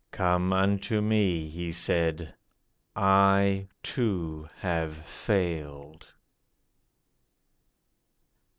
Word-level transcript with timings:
Come 0.09 0.51
unto 0.51 0.99
Me,' 0.99 1.47
He 1.47 1.71
said; 1.71 2.33
'I, 2.95 3.67
too, 3.83 4.49
have 4.61 4.95
failed. 5.05 6.15